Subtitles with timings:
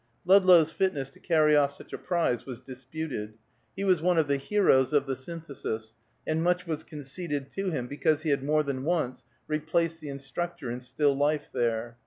[0.25, 3.35] Ludlow's fitness to carry off such a prize was disputed;
[3.75, 5.93] he was one of the heroes of the Synthesis,
[6.25, 10.71] and much was conceded to him because he had more than once replaced the instructor
[10.71, 11.99] in still life there.